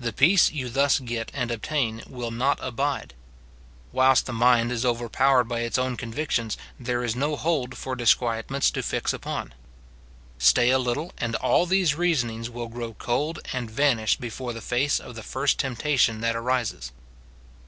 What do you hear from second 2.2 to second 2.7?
not